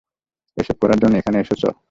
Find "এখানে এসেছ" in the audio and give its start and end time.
1.17-1.63